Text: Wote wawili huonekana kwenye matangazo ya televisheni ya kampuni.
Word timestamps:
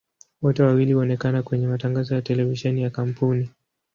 Wote 0.41 0.63
wawili 0.63 0.93
huonekana 0.93 1.43
kwenye 1.43 1.67
matangazo 1.67 2.15
ya 2.15 2.21
televisheni 2.21 2.83
ya 2.83 2.89
kampuni. 2.89 3.49